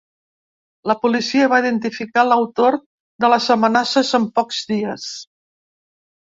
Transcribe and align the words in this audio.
La 0.91 0.93
policia 1.01 1.49
va 1.51 1.59
identificar 1.63 2.23
l’autor 2.29 2.77
de 3.25 3.31
les 3.35 3.51
amenaces 3.57 4.15
en 4.21 4.27
pocs 4.41 4.63
dies. 4.73 5.07